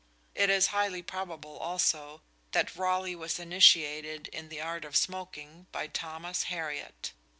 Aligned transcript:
It 0.33 0.49
is 0.49 0.65
highly 0.73 1.03
probable, 1.03 1.59
also, 1.59 2.23
that 2.53 2.75
Raleigh 2.75 3.15
was 3.15 3.37
initiated 3.37 4.29
in 4.29 4.49
the 4.49 4.59
art 4.59 4.83
of 4.83 4.95
smoking 4.95 5.67
by 5.71 5.85
Thomas 5.85 6.45
Hariot. 6.45 7.11